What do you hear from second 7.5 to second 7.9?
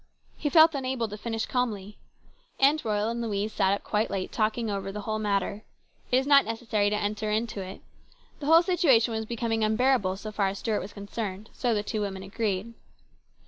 it.